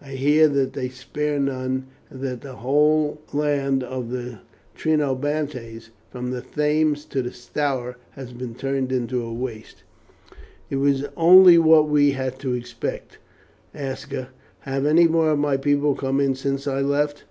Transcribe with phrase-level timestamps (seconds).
[0.00, 4.38] I hear that they spare none, and that the whole land of the
[4.76, 9.82] Trinobantes, from the Thames to the Stour, has been turned into a waste."
[10.70, 13.18] "It was only what we had to expect,
[13.74, 14.28] Aska.
[14.60, 17.24] Have any more of my people come in since I left?"